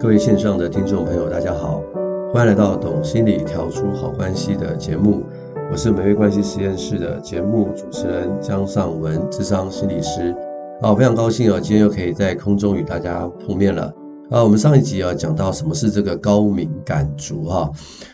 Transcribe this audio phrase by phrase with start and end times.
[0.00, 1.82] 各位线上的听众朋友，大家好，
[2.32, 5.24] 欢迎来到《懂心理调出好关系》的节目，
[5.72, 10.32] 我是美味关系实验室的节目主持人江尚文，智商心理师。
[10.80, 13.92] 啊，非常高兴啊，今天又可以在空中与大家碰面了。
[14.30, 17.68] 啊，我们上一集啊讲到什么是这个高敏感族哈，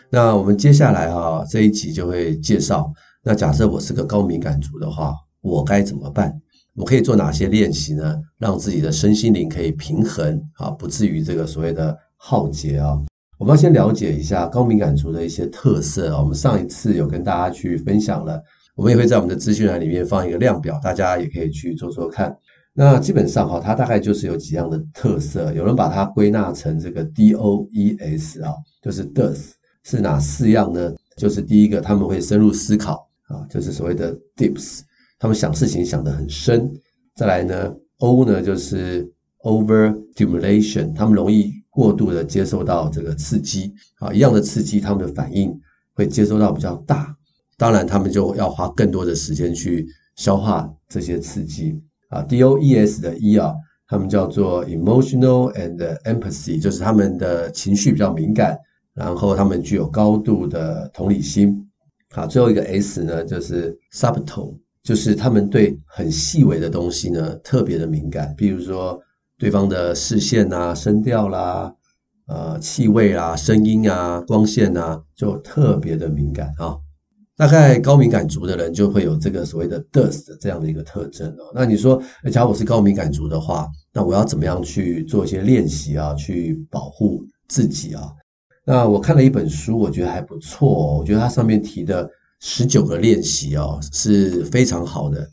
[0.09, 2.91] 那我们接下来啊这一集就会介绍，
[3.23, 6.35] 那假设我是个高敏感族的话，我该怎么办？
[6.75, 8.21] 我可以做哪些练习呢？
[8.37, 12.99] 让自己的身心灵可以平衡啊，不至于这个所谓的耗竭啊。
[13.37, 16.21] 我们要先了解一下高敏感族的一些特色啊。
[16.21, 18.41] 我们上一次有跟大家去分享了，
[18.75, 22.35] 我们也会在我们的资讯栏里面放一个量表，大家也可以去做做看。
[22.73, 29.51] 那基本上哈，它大概就是有几样的特色，有人把它归纳成这个 DOES 啊，就是 Does
[29.83, 30.93] 是哪四样呢？
[31.15, 34.81] 就是第一个，他们会深入思考啊，就是所谓的 Deeps。
[35.25, 36.71] 他们想事情想得很深，
[37.15, 45.51] 再来呢，O 呢就是 overstimulation，他们容易过度的接受到这个刺激啊，一样的刺激，他们的反应
[45.95, 47.11] 会接收到比较大，
[47.57, 51.75] 当然他们就要花更多的时间去消化这些刺激
[52.09, 52.21] 啊。
[52.29, 53.51] DOES 的 E 啊，
[53.87, 58.55] 他们叫做 emotional and empathy，就是他们的情绪比较敏感，
[58.93, 61.67] 然后他们具有高度的同理心。
[62.11, 64.53] 好，最后一个 S 呢就是 subtle。
[64.85, 69.01] 就是他们对很细微的东西呢特别的敏感，比如说
[69.35, 71.73] 对方的视线啊、声调啦、
[72.27, 76.77] 呃气味啊、声音啊、光线啊，就特别的敏感啊。
[77.35, 81.51] 大概高敏感族的人就会有这个所谓的 DOES 的这样的一个特征哦。
[81.55, 81.99] 那你说，
[82.31, 88.03] 假如我是高敏感族的话，那我要怎么样去做一些练习啊，去保护自己啊？
[88.63, 90.97] 那我看了一本书，我觉得还不错哦。
[90.99, 92.07] 我觉得它上面提的。
[92.41, 95.27] 十九个练习哦，是非常好的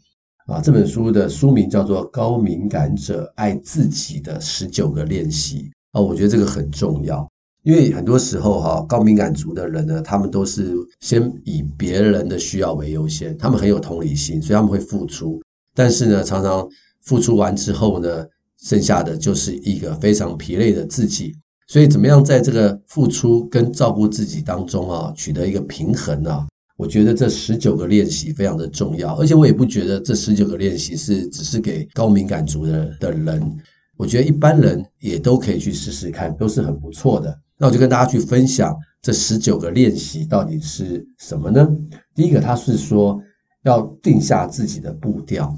[0.46, 0.60] 啊！
[0.60, 7.28] 这本书的书名叫做《高敏感者爱自己的十九个练习》啊，我觉得这个很重要，
[7.64, 15.40] 因为很多时候哈，高敏感族的人呢，他们都是先以别人的需要为优先，他们很有同理心，所以他们会付出，
[15.74, 16.66] 但是呢，常常
[17.02, 18.26] 付出完之后呢，
[18.62, 21.34] 剩下的就是一个非常疲累的自己，
[21.68, 26.46] 所以怎么样在这个付出跟照顾自己当中啊，取得一个平衡呢？
[26.82, 33.56] 我觉得这十九个练习非常的重要，而且我也不觉得这十九个练习是只是给高敏感族的的人，
[33.96, 37.38] 我觉得一般人也都可以去试试看，都是很不错的。
[37.56, 41.68] 那我就跟大家去分享这十九个练习到底是什么呢？
[42.16, 43.22] 第一个，它是说
[43.62, 45.56] 要定下自己的步调，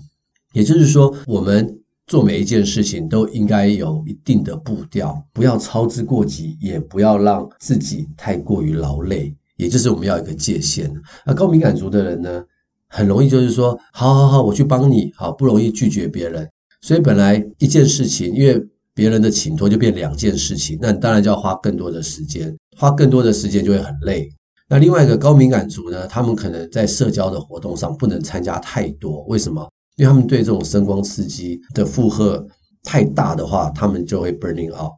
[0.53, 1.75] 也就是说，我们
[2.07, 9.34] 做每一件事情都应该有一定的步调，不要操之过急，也不要让自己太过于劳累。
[9.56, 10.92] 也就是我们要有一个界限。
[11.25, 12.42] 那高敏感族的人呢，
[12.88, 16.48] 很容易就是说，好好好，我去帮你，好不容易拒绝别人。
[16.81, 18.62] 所以本来一件事情，因为
[18.94, 24.28] 别人的请托就变两件事情，那你当然就要花更多的时间，花更多的时间就会很累。
[24.69, 29.69] 那另外一个高敏感族呢，他们可能在社交的活动上不能参加太多，为什么？
[29.97, 32.44] 因为他们对这种声光刺激的负荷
[32.82, 34.92] 太大的话，他们就会 burning out。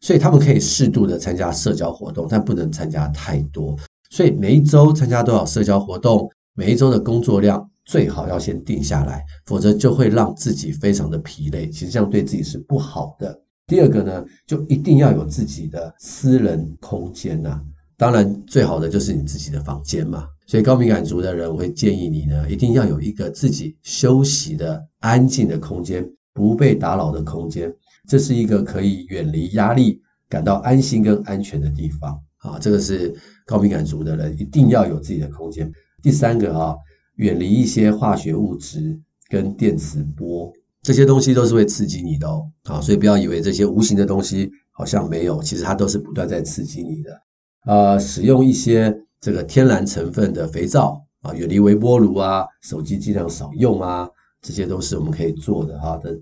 [0.00, 3.76] 所以他们可以适度的参加社交活动，但不能参加太多。
[4.10, 11.70] 所以每一周参加多少社交活动，每一周的工作量最好要先定下来，否则就会让自己非常的疲累。
[11.70, 13.40] 其实这样对自己是不好的。
[13.68, 17.60] 第二个呢，就一定要有自己的私人空间呐。
[17.96, 20.26] 当然，最好的就是你自己的房间嘛。
[20.46, 26.04] 所以高敏感族的人，我会建议你呢，一定要有一个自己休息的安静的空间，
[26.34, 27.72] 不被打扰的空间。
[28.08, 32.20] 这是一个可以远离压力、感到安心跟安全的地方。
[32.38, 33.14] 啊，这个是
[33.50, 35.68] 高敏感族的人一定要有自己的空间。
[36.00, 36.76] 第三个啊，
[37.16, 38.96] 远离一些化学物质
[39.28, 40.52] 跟电磁波，
[40.82, 42.48] 这些东西都是会刺激你的哦。
[42.66, 47.20] 啊，所以不要以为这些无形的东西好像没有，其实它都是不断在刺激你的。
[47.62, 54.08] 啊，使用一些这个天然成分的肥皂啊，远离微波炉啊，手机尽量少用啊，
[54.40, 56.16] 这些都是我们可以做的哈的。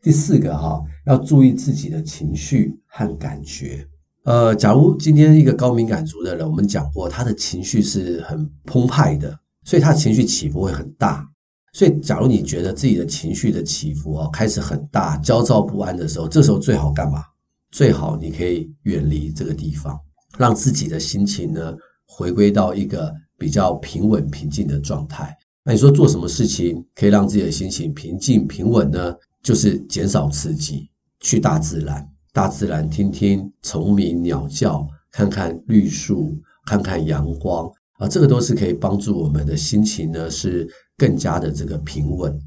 [0.00, 3.86] 第四个哈，要注意自己的情绪和感觉。
[4.24, 11.26] 呃，假如今天一个高敏感族的人，我们讲过，他的情绪是很澎湃的，所以他的情绪起伏会很大。
[11.72, 17.24] 所以，假如你觉得自己的情绪的起伏哦开始很大，焦躁不安的时候，这时候最好干嘛？
[17.70, 19.98] 最好你可以远离这个地方，
[20.36, 21.74] 让自己的心情呢
[22.06, 25.34] 回归到一个比较平稳平静的状态。
[25.64, 29.14] 那你说做什么事情可以让自己的心情平静平稳呢？
[29.42, 30.90] 就是减少刺激，
[31.20, 32.06] 去大自然。
[32.32, 36.36] 大自然，听听虫鸣鸟叫，看看绿树，
[36.66, 37.68] 看看阳光
[37.98, 42.38] 啊，这个都是可以帮助我们的心情呢，是更加的这个平稳。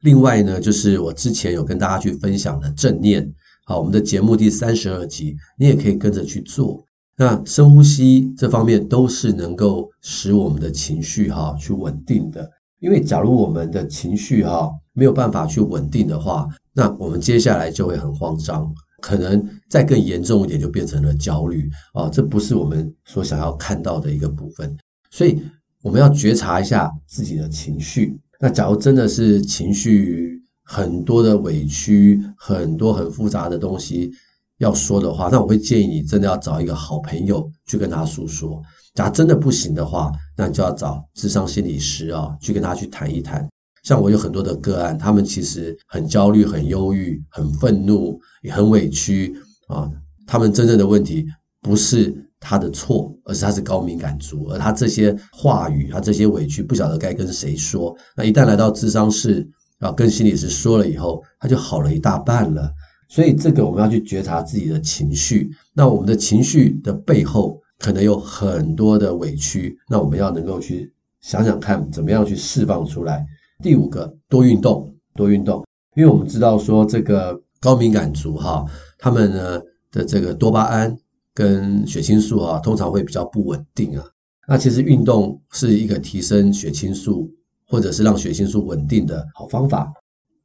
[0.00, 3.30] 另外呢，就是我之前有跟大家去分享的正念
[3.66, 6.82] 好，我们的节目第三十二集，你也可以跟着去做。
[7.18, 12.48] 那深呼吸这方面都是能够使我们的情绪哈去稳定的。
[12.78, 18.70] 因为假如我们的情绪哈没有办法去稳定的话，那我们接下来就会很慌张，
[19.06, 24.76] 可能再更严重一点就变成了焦虑啊，这不是我们所想要看到的一个部分。
[25.12, 25.40] 所以
[25.80, 28.18] 我们要觉察一下自己的情绪。
[28.40, 34.10] 那假如真的是情绪很多的委屈，很多很复杂的东西。
[34.58, 38.60] 要说的话，那我会建议你真的要找一个好朋友去跟他诉说。
[38.94, 43.46] 假如真的不行的话，那你就要找智商心理师啊，去跟他去谈一谈。
[43.86, 49.32] 像我有很多的个案，他们其实很焦虑、很忧郁、很愤怒、也很委屈
[49.68, 49.88] 啊。
[50.26, 51.24] 他们真正的问题
[51.62, 57.96] 不是他的错，而是他是高敏感族，而他这些话语、他这些委屈不晓得该跟谁说。
[58.16, 59.48] 那一旦来到智商室
[59.78, 62.68] 啊，跟心理师说了以后，他就好了一大半了。
[63.08, 73.24] 所以这个我们要去觉察自己的情绪，那我们的情绪的背后可能有很多的委屈，那我们要能够去想想看，怎么样去释放出来。
[73.62, 75.64] 第五个，多运动，多运动，
[75.96, 78.64] 因为我们知道说这个高敏感族哈，
[78.98, 79.60] 他们呢
[79.90, 80.96] 的这个多巴胺
[81.34, 84.04] 跟血清素啊，通常会比较不稳定啊。
[84.48, 87.30] 那其实运动是一个提升血清素
[87.66, 89.92] 或者是让血清素稳定的好方法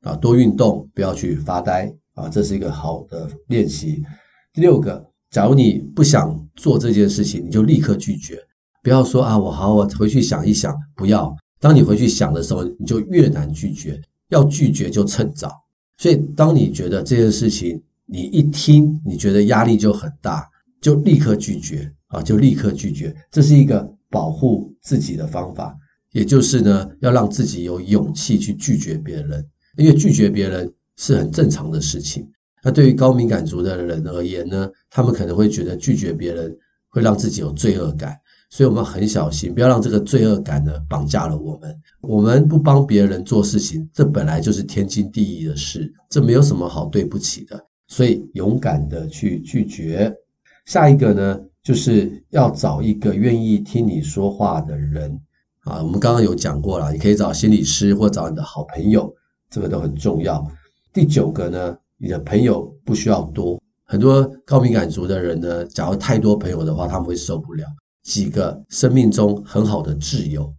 [0.02, 1.94] 啊，多运动，不要去发呆。
[2.14, 4.04] 啊，这是一个好的练习。
[4.52, 8.38] 第六个，假如你不想做这件事情，你就立刻拒绝，
[8.84, 10.76] 不要说啊，我好，我回去想一想。
[10.94, 14.02] 不要，当你回去想的时候，你就越难拒绝。
[14.30, 15.52] 要拒绝就趁早。
[15.98, 20.46] 所以，当你觉得这件事情，你一听，你觉得压力就很大，
[20.82, 23.16] 就立刻拒绝啊，就立刻拒绝。
[23.32, 25.78] 这是一个保护自己的方法，
[26.12, 29.46] 也就是呢，要让自己有勇气去拒绝别人，
[29.78, 30.70] 因为拒绝别人。
[30.98, 32.30] 是很正常的事情。
[32.64, 36.56] 那对于高敏感族的人而言呢，他们可能会觉得拒绝别人
[36.90, 38.16] 会让自己有罪恶感，
[38.52, 41.74] 所以我们很小心，不要让这个罪恶感呢绑架了我们。
[42.02, 47.58] 我们不帮别人做事情，这本来就是天经地义的事，这没有什么好对不起的。
[47.88, 50.14] 所以勇敢的去拒绝。
[50.66, 55.18] 下一个呢，就是要找一个愿意听你说话的人
[55.62, 55.82] 啊。
[55.82, 59.14] 我们刚刚有讲过了，你可以找心理师或找你的好朋友，
[59.50, 60.46] 这个都很重要。
[60.92, 63.62] 第九个呢，你的朋友不需要多。
[63.86, 67.66] 很多高敏感族的人呢，假如太多朋友的话，他们会受不了。
[68.04, 70.54] 几个生命中很好的挚友，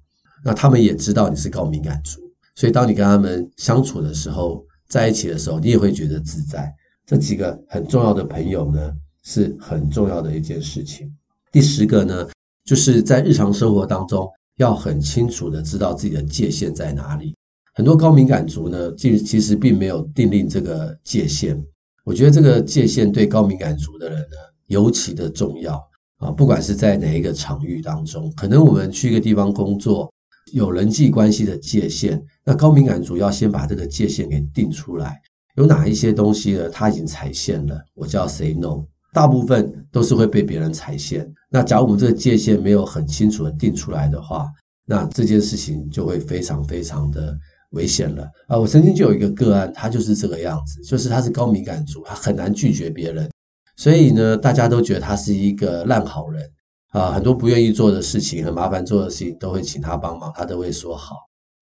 [0.45, 2.21] 那他们也知道你是高敏感族，
[2.55, 6.73] 所以当你跟他们相处的时候，在一起的时候，你也会觉得自在。
[7.05, 8.93] 这几个很重要的朋友呢，
[9.25, 11.13] 是很重要的一件事情。
[11.51, 12.29] 第十个呢，
[12.65, 17.35] 就是在日常生活当中要很清楚的知道自己的界限在哪里。
[17.75, 21.61] 很多高敏感族呢，其实其实并没有订立这个界限。
[22.05, 24.37] 我觉得这个界限对高敏感族的人呢，
[24.67, 25.83] 尤其的重要
[26.23, 26.31] 啊！
[26.31, 30.11] 不管是在哪一个场域当中，可能我们去一个地方工作，
[30.53, 35.21] 有人际关系的界限，那高敏感族要先把这个界限给定出来。
[35.57, 36.69] 有哪一些东西呢？
[36.69, 38.85] 他已经踩线了，我就要 say no。
[39.13, 41.31] 大部分都是会被别人踩线。
[41.51, 44.49] 那假如我们这个界限没有很清楚的定出来的话，
[44.87, 47.37] 那这件事情就会非常非常的。
[47.73, 48.59] 危险了啊！
[48.59, 53.31] 我曾经就有一个个案，他就是这个样子，就是他是高敏感族，他很难拒绝别人，
[53.77, 56.51] 所以呢，大家都觉得他是一个烂好人
[56.91, 61.17] 啊，很多不愿意做的事情、很麻烦做的事情，都会请他帮忙，他都会说好。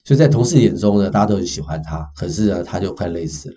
[0.05, 3.57] 所以在同事眼中呢，大家都很喜欢他，可是呢，他就快累死了，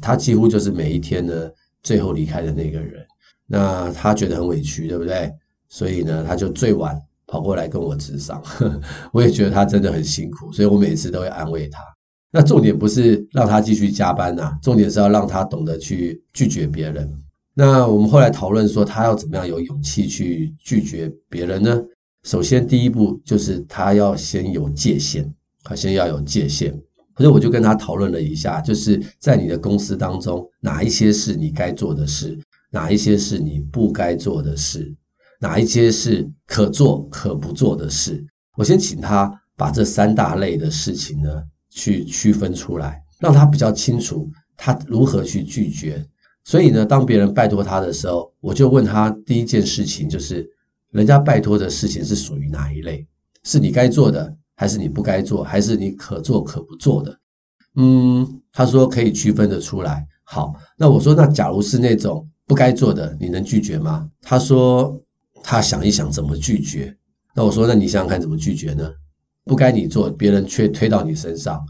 [0.00, 1.50] 他几乎就是每一天呢，
[1.82, 3.04] 最后离开的那个人。
[3.46, 5.32] 那他觉得很委屈，对不对？
[5.68, 7.00] 所以呢，他就最晚。
[7.28, 8.40] 跑过来跟我咨商，
[9.12, 11.80] 我也觉得他真的很辛苦，所以我每次都会安慰他。
[12.30, 17.12] 那重点不是让他继续加班呐、重点是要让他懂得去拒绝别人。
[17.58, 21.82] 那我们后来讨论说，他要怎么样有勇气去拒绝别人呢？
[22.24, 25.32] 首先，第一步就是他要先有界限，
[25.62, 26.70] 他先要有界限。
[27.16, 32.38] 所以我就跟他讨论了一下，就是在你的公司当中，哪一些是你该做的事，
[32.70, 34.94] 哪一些是你不该做的事。
[35.40, 38.22] 哪一些是可做可不做的事？
[38.58, 46.06] 我先请他把这三大类的事情呢，去区分出来，让他比较清楚他如何去拒绝。
[46.46, 50.48] 所以呢，当别人拜托他的时候，我就问他第一件事情就是：
[50.92, 53.06] 人家拜托的事情是属于哪一类？
[53.42, 57.18] 是你该做的，还是你不该做，还是你可做可不做的？
[57.74, 60.06] 嗯，他说可以区分得出来。
[60.24, 64.08] 好，那我说，那假如是那种不该做的，你能拒绝吗？
[64.22, 64.98] 他说。
[65.48, 66.92] 他想一想怎么拒绝，
[67.32, 68.90] 那我说，那你想想看怎么拒绝呢？
[69.44, 71.64] 不该你做，别人却推到你身上，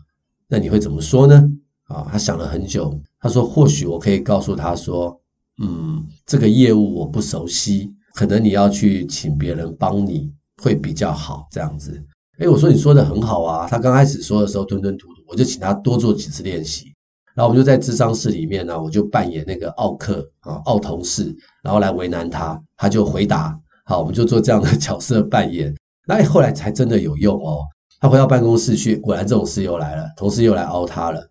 [0.48, 1.46] 那你会怎么说呢？
[1.88, 5.20] 啊，他想了很久，他说或许我可以告诉他说，
[5.62, 10.30] 嗯，这个业务我不熟悉，可能你要去请别人帮你
[10.62, 12.02] 会比较好，这样子。
[12.38, 16.92] 诶，我说你说的很好啊，他刚开始说的时候吞吞吐吐，我就请他多做几次练习。
[17.34, 25.74] 然后我们就在智商室里面呢，我就扮演那个奥客啊，奥同事，然后来为难他，他就回答，好，我们就做这样的角色扮演。
[26.06, 27.60] 那后来才真的有用哦。
[28.00, 31.26] 他回到办公室去，果然这种事又来了，同事又来凹他了，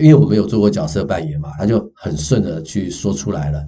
[0.00, 3.62] 因为我没有做过角色扮演嘛，他就很顺的去说出来了。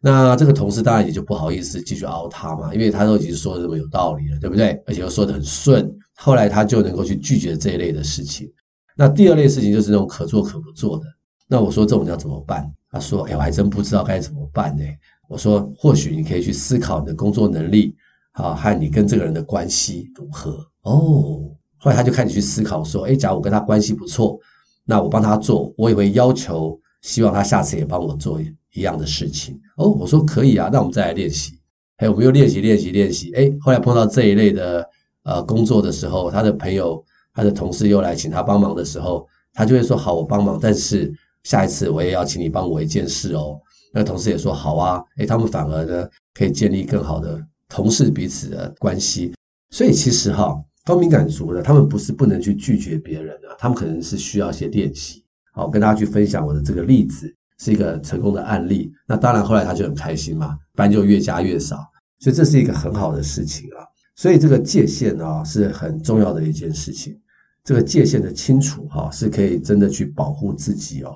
[0.00, 4.70] 那这个同事当然也就不好意思继续凹他嘛，因为他都已经说的这么有道理了，对不对？
[4.86, 8.50] 而且又说的很顺，后来他就能够去拒绝这一类的事情。
[8.96, 11.04] 那第二类事情就是那种可做可不做的。
[11.46, 12.70] 那我说这种要怎么办？
[12.92, 14.82] 他说：“哎，我还真不知道该怎么办呢。”
[15.28, 17.94] 我说：“或许你可以去思考你的工作能力，
[18.32, 21.40] 啊，和你跟这个人的关系如何。”哦，
[21.76, 24.38] 后来他就开始去思考说：“哎，假如我跟他关系不错，
[24.84, 28.40] 那我帮他做，我也会要求，希望他下次也帮我做
[28.72, 31.58] 一样的事情。”哦，我说可以啊，那我们再来练习。
[31.96, 33.32] 哎，我们又练习练习练习。
[33.34, 34.88] 哎，后来碰到这一类的
[35.24, 41.12] 呃工作的时候，他的朋友、他的同事又来请他帮忙的时候，他就会说：“好，我帮忙。”但是
[41.44, 43.60] 下一次我也要请你帮我一件事哦。
[43.92, 49.32] 那同事也说好啊，诶，他们反而呢可以建立更好的同事彼此的关系。
[49.70, 50.56] 所以其实哈，
[50.90, 55.24] 高敏感族的他们不是不能去拒绝别人啊，他们可能是需要一些练习。
[55.52, 58.90] 好，跟大家去分享我的这个例子是一个成功的案例。
[59.06, 61.76] 那当然后来他就很开心嘛，班就越加越少，
[62.18, 63.86] 所以这是一个很好的事情啊。
[64.16, 67.16] 所以这个界限啊是很重要的一件事情。
[67.62, 71.14] 这个界限的清楚哈，是可以真的去保护自己哦。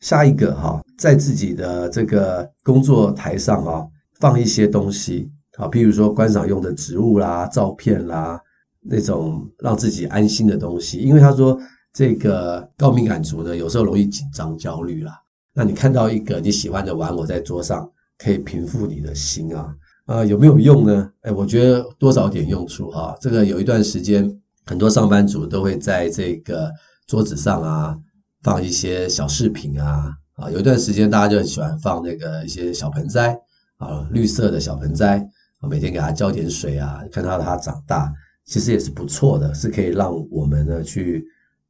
[0.00, 3.86] 下一个哈，在自己的这个工作台上啊，
[4.18, 8.40] 放一些东西啊，譬如说观赏用的植物啦、照片啦，
[8.84, 10.98] 那种让自己安心的东西。
[10.98, 11.58] 因为他说
[11.92, 15.20] 这个高敏感族呢，有时候容易紧张、焦虑啦。
[15.52, 19.74] 那你看到一个你喜欢的玩偶在桌上，可以平复你的心啊。
[20.06, 21.10] 呃，有没有用呢？
[21.22, 23.16] 哎，我觉得多少点用处哈。
[23.20, 24.30] 这个有一段时间，
[24.66, 26.70] 很多上班族都会在这个
[27.06, 27.98] 桌子上啊。
[28.42, 33.34] 放一些小饰品啊，啊，有一段时间大家就很喜欢放那个一些小盆栽
[33.78, 35.26] 啊，绿色的小盆栽
[35.60, 38.12] 啊，每天给它浇点水啊，看到它长大，
[38.46, 41.24] 其实也是不错的，是可以让我们呢去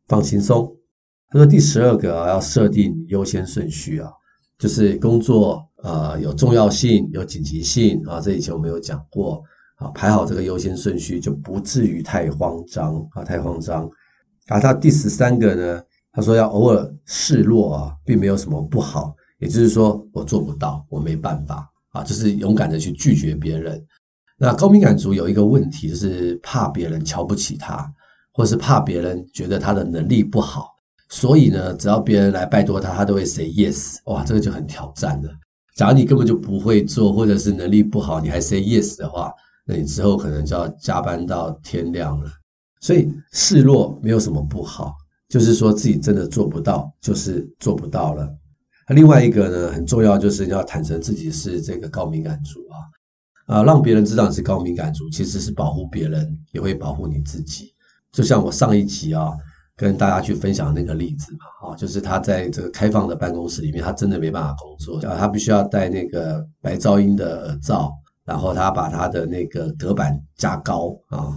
[0.09, 0.71] 放轻松。
[1.29, 4.11] 他说第十二个啊，要设定优先顺序啊，
[4.59, 9.43] 就是工作呃有重要性、有紧急性啊，这以前我们有讲过
[9.77, 13.89] 啊，排好这个优先顺序就不至于太慌张啊，太慌张。
[14.47, 15.83] 啊，他第十三个呢？
[16.13, 19.15] 他说要偶尔示弱啊，并没有什么不好。
[19.41, 23.85] 也就是说，我做不到，我没办法啊，就是勇敢的去拒绝别人。
[24.37, 27.91] 那高敏感族有一个问题，就是怕别人瞧不起他，
[28.33, 30.71] 或是怕别人觉得他的能力不好。
[31.09, 33.97] 所以呢，只要别人来拜托他，他都会 say yes。
[34.07, 35.31] 哇，这个就很挑战了。
[35.77, 39.33] 假如你根本就不会做，或者是能力不好，你还 say yes 的话，
[39.67, 42.31] 那你之后可能就要加班到天亮了。
[42.81, 44.95] 所以示弱没有什么不好。
[45.27, 48.29] 就是说自己真的做不到，就是做不到了。
[48.89, 52.77] 那另外一个呢，很重要，就是要坦诚自己是这个高敏感族啊，
[53.47, 57.73] 啊，让别人知道你是高敏感族，其实是保护别人，也会保护你自己。
[58.13, 59.33] 就像我上一集啊，
[59.77, 67.93] 跟大家去分享那个例子嘛，啊，就是他在这个开放的办公室里面，他真的没办法工作啊，他必须要戴那个白噪音的耳罩，
[68.25, 71.37] 然后他把他的那个隔板加高啊，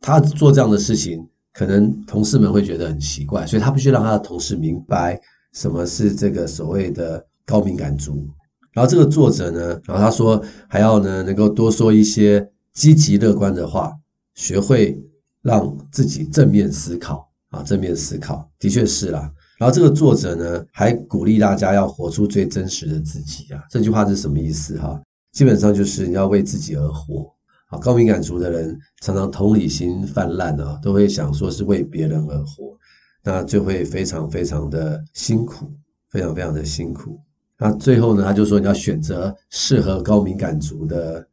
[0.00, 1.26] 他做这样的事情。
[1.54, 5.20] 可能同事们会觉得很奇怪，所以他必须让他的同事明白
[5.52, 8.26] 什么是这个所谓的高敏感族。
[8.72, 13.92] 然后这个作者呢，然后他说还要呢能够多说一些积极乐观的话，
[14.34, 14.98] 学会
[15.42, 19.30] 让自己正面思考啊，正面思考的确是啦。
[19.58, 25.00] 然后这个作者呢还鼓励大家要活出最真实的自己啊，这句话是什么意思哈？
[25.32, 27.30] 基本上就是你要为自己而活。
[27.68, 32.76] 啊，高敏感族的人常常同理心泛滥啊，都会想说是为别人而活，
[33.24, 35.72] 那就会非常非常的辛苦，
[36.10, 37.18] 非常非常的辛苦。
[37.62, 41.24] 那最后呢，他就说你要选择适合高敏感族的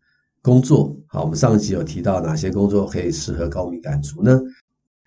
[0.44, 0.96] 工作。
[1.08, 4.40] 好，我们上一集有提到哪些工作可以适合高敏感族呢？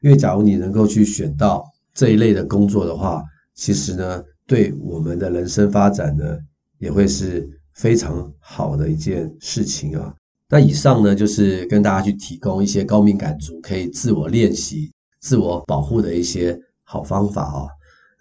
[0.01, 1.65] 因为假如你能够去选到
[1.95, 3.23] 这一类的工作的话，
[3.55, 6.37] 其实呢，对我们的人生发展呢，
[6.81, 10.13] 也会是非常好的一件事情啊。
[10.49, 17.69] 那以上呢，就是跟大家去提供一些高敏感族可以自我练习、自我保护的一些好方法啊。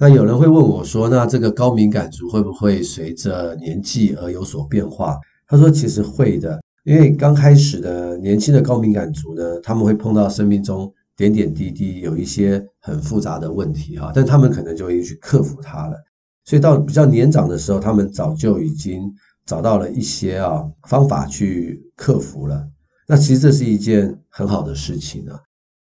[0.01, 5.15] 那有人会问我说，那这个高敏感族会不会随着年纪而有所变化？
[5.48, 15.96] 他说，其实会的，因为刚开始的年轻的高敏感族呢，他们会碰到生命中点点滴滴有一些很复杂的问题哈，但他们可能就会去克服它了。
[16.46, 19.03] 所以到比较年长的时候，他们早就已经
[19.46, 22.67] 找到了一些啊方法去克服了。
[23.08, 25.39] 那其实这是一件很好的事情啊。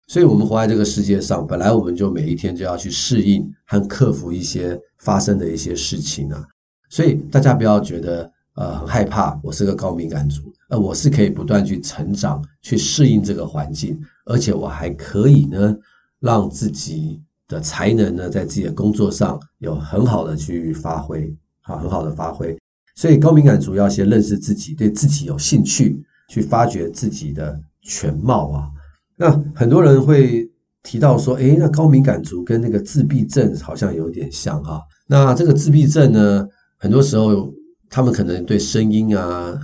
[0.09, 6.43] 所以我们活在这个世界上，本来我们就每一天就要去适应和克服一些发生的一些事情啊。
[6.89, 15.77] 所以大家不要觉得呃很害怕，我是个高敏感族，呃我是可以不断去成长，去适应这个环境，而且我还可以呢
[16.19, 22.57] 让自己的才能呢在自己的工作上有很好的去发挥，好很好的发挥。
[22.95, 28.71] 所以高敏感族要先认识自己，对自己有兴趣，去发掘自己的全貌啊。
[29.19, 30.49] 那很多人会
[30.81, 34.81] 提到说，诶，那高敏感族跟那个自闭症好像有点像哈。
[35.07, 36.47] 那这个自闭症呢，
[36.77, 37.51] 很多时候
[37.89, 39.59] 他们可能对声音啊、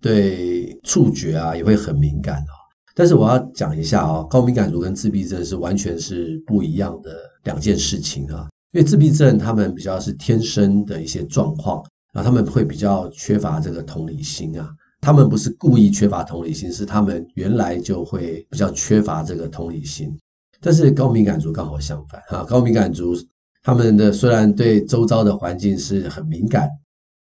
[0.00, 2.50] 对触觉啊也会很敏感啊。
[2.96, 8.48] 但是我要讲一下啊，高敏感族跟自闭症是完全是不一样的两件事情啊。
[8.72, 11.80] 因为自闭症他们比较是天生的一些状况
[12.12, 14.68] 啊，他们会比较缺乏这个同理心啊。
[15.06, 20.12] 他们不是故意缺乏同理心，是他们原来就会比较缺乏这个同理心。
[20.60, 23.14] 但是高敏感族刚好相反哈，高敏感族
[23.62, 26.68] 他们的虽然对周遭的环境是很敏感，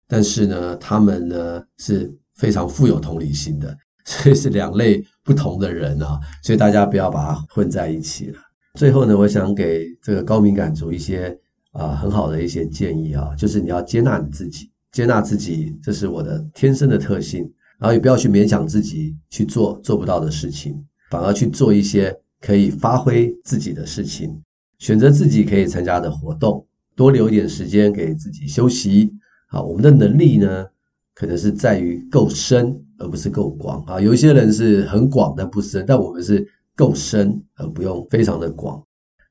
[0.07, 6.21] 但是呢，他们呢是非常富有同理心的， 所以是两类不同的人啊。
[6.43, 8.39] 所以大家不要把它混在一起了。
[8.75, 11.35] 最后呢，我想给这个高敏感族一些
[11.73, 17.51] 啊很好的一些建议啊，就是你要接纳你自己，接纳自己，这是我的天生的特性。
[17.81, 24.41] 然后也不要去勉强自己去做做不到的事情，反而去做一些可以发挥自己的事情，
[24.79, 29.11] 选择自己可以参加的活动，多留一点时间给自己休息。
[29.49, 30.67] 好，我们的能力呢，
[31.15, 33.99] 可能是在于够深而不是够广啊。
[33.99, 36.47] 有一些人是很广但不深，但我们是
[36.77, 38.81] 够深而不用非常的广。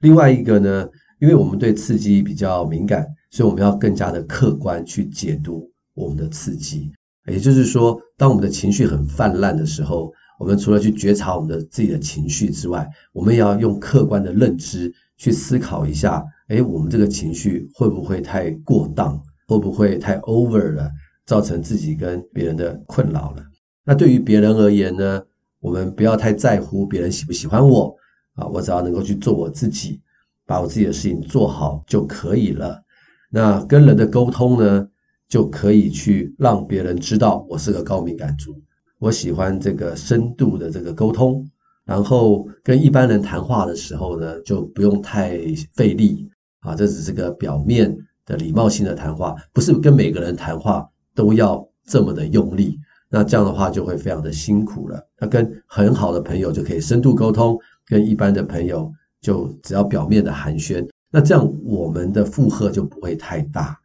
[0.02, 0.90] 另外一个呢，
[1.20, 6.92] 因为我们对刺激比较敏感，所以我们要更加的客观去解读我们的刺激。
[7.30, 20.90] 也就是说，当我们的情绪很泛滥的时候，我们除了去觉察我们的自己的情绪之外，我们也要用客观的认知去思考一下：诶，我们这个情绪会不会太过当，会不会太 over 了，
[21.26, 23.44] 造成自己跟别人的困扰了？
[23.86, 25.22] 那对于别人而言呢，
[25.60, 27.96] 我们不要太在乎别人喜不喜欢我
[28.36, 30.00] 啊，我只要能够去做我自己，
[30.46, 32.82] 把我自己的事情做好就可以了。
[33.30, 34.88] 那跟人的沟通呢，
[35.30, 38.60] 就可以去让别人知道我是个高敏感族，
[38.98, 41.48] 我喜欢这个深度的这个沟通，
[41.86, 45.40] 然后跟一般人谈话的时候呢，就不用太
[45.76, 46.28] 费力
[46.62, 55.00] 啊，这只是个表面的礼貌性的谈话，不是跟每个人谈话都要这么的用力，那这样的话就会非常的辛苦了。
[55.20, 63.79] 那跟很好的朋友就可以深度沟通，跟一般的朋友就只要表面的寒暄，那这样我们的负荷就不会太大。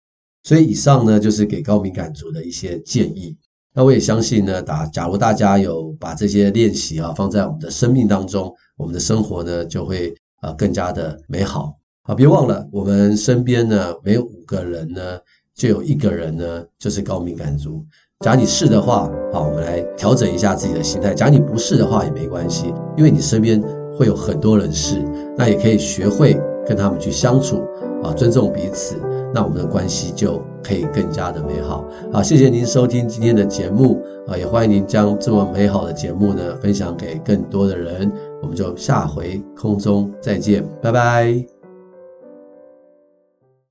[0.45, 3.37] 所以以上呢，就是给高敏感族的一些建议。
[3.75, 12.15] 那我也相信呢，打假如大家有把这些练习啊放在我们的生命当中，我们的生活呢就会啊更加的美好啊！
[12.15, 15.19] 别忘了，我们身边呢每五个人呢，
[15.57, 17.85] 就有一个人呢就是高敏感族。
[18.21, 21.13] 假如你是的话，好，我们来调整一下自己的心态。
[21.13, 23.61] 假如你不是的话也没关系，因为你身边
[23.99, 25.03] 会有很多人是，
[25.37, 27.65] 那也可以学会跟他们去相处
[28.05, 28.97] 啊，尊重彼此。
[29.35, 31.85] 那我们的关系就可以更加的美好。
[32.13, 38.11] 好，谢谢您收听今天的节目啊，也欢迎您将这么美好的节目呢分享给更多的人。
[38.41, 41.54] 我们就下回空中再见，拜拜。